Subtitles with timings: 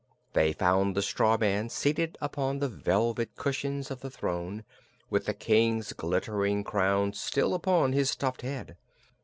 [0.33, 4.63] They found the straw man seated upon the velvet cushions of the throne,
[5.11, 8.77] with the King's glittering crown still upon his stuffed head.